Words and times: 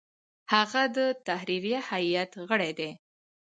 هغه 0.53 0.83
د 0.97 0.97
تحریریه 1.27 1.79
هیئت 1.89 2.31
غړی 2.49 2.71
دی. 2.79 2.91